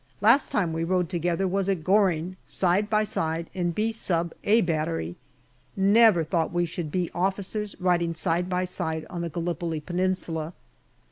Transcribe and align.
Last 0.19 0.51
time 0.51 0.73
we 0.73 0.83
rode 0.83 1.09
together 1.09 1.47
was 1.47 1.69
at 1.69 1.83
Goring, 1.83 2.35
side 2.47 2.89
by 2.89 3.03
side 3.03 3.51
in 3.53 3.69
B 3.69 3.91
Sub., 3.91 4.33
A 4.43 4.61
Battery. 4.61 5.15
Never 5.77 6.23
thought 6.23 6.45
that 6.49 6.55
we 6.55 6.65
should 6.65 6.87
both 6.87 6.91
be 6.91 7.11
officers 7.13 7.75
riding 7.79 8.15
side 8.15 8.49
by 8.49 8.63
side 8.63 9.05
on 9.11 9.21
the 9.21 9.29
Gallipoli 9.29 9.79
Peninsula. 9.79 10.53